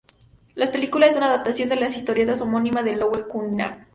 [0.55, 3.85] La película es una adaptación de la historieta homónima de Lowell Cunningham.